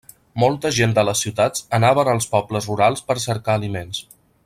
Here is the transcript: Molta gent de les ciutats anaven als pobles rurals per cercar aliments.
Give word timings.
Molta 0.43 0.69
gent 0.77 0.95
de 0.99 1.03
les 1.09 1.21
ciutats 1.25 1.67
anaven 1.79 2.11
als 2.15 2.29
pobles 2.35 2.71
rurals 2.73 3.07
per 3.11 3.21
cercar 3.27 3.59
aliments. 3.63 4.07